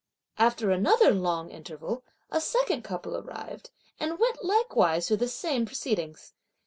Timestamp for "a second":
2.31-2.81